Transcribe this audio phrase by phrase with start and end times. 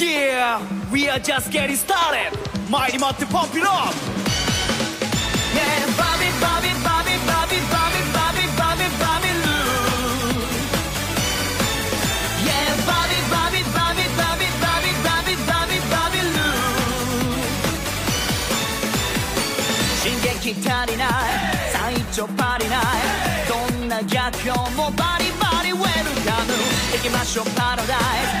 [0.00, 0.60] Yeah,
[0.90, 2.32] we are just getting started.
[2.70, 3.94] Mighty Motti pump it up.
[5.54, 10.32] Yeah, Bobby, Bobby, Bobby, Bobby, Bobby, Bobby, Bobby, Bobby Lou.
[12.48, 16.52] Yeah, Bobby, Bobby, Bobby, Bobby, Bobby, Bobby, Bobby, Bobby Lou.
[20.02, 21.10] 進撃足りない
[21.72, 22.84] 最長足りない
[23.48, 25.84] どんな逆境もバリバリウェル
[26.28, 26.52] カム
[26.94, 28.39] 行きましょうパラダイス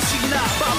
[0.00, 0.69] 不行的。